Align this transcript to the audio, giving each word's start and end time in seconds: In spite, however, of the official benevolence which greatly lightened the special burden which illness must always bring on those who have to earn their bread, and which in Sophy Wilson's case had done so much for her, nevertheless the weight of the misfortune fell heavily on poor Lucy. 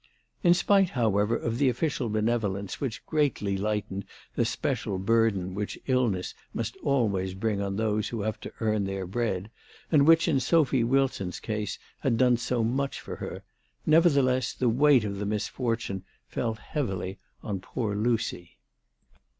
In 0.41 0.55
spite, 0.55 0.89
however, 0.89 1.35
of 1.37 1.59
the 1.59 1.69
official 1.69 2.09
benevolence 2.09 2.81
which 2.81 3.05
greatly 3.05 3.55
lightened 3.55 4.03
the 4.33 4.45
special 4.45 4.97
burden 4.97 5.53
which 5.53 5.77
illness 5.85 6.33
must 6.55 6.75
always 6.77 7.35
bring 7.35 7.61
on 7.61 7.75
those 7.75 8.09
who 8.09 8.21
have 8.21 8.39
to 8.41 8.51
earn 8.61 8.85
their 8.85 9.05
bread, 9.05 9.51
and 9.91 10.07
which 10.07 10.27
in 10.27 10.39
Sophy 10.39 10.83
Wilson's 10.83 11.39
case 11.39 11.77
had 11.99 12.17
done 12.17 12.37
so 12.37 12.63
much 12.63 12.99
for 12.99 13.17
her, 13.17 13.43
nevertheless 13.85 14.53
the 14.53 14.69
weight 14.69 15.03
of 15.03 15.19
the 15.19 15.25
misfortune 15.27 16.03
fell 16.27 16.55
heavily 16.55 17.19
on 17.43 17.59
poor 17.59 17.93
Lucy. 17.95 18.57